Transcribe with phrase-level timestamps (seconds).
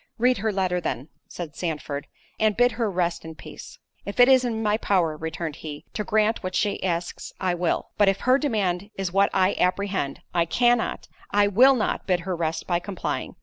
[0.17, 2.07] "Read her letter then," said Sandford,
[2.39, 6.03] "and bid her rest in peace." "If it is in my power," returned he, "to
[6.03, 11.07] grant what she asks, I will—but if her demand is what I apprehend, I cannot,
[11.29, 13.35] I will not, bid her rest by complying.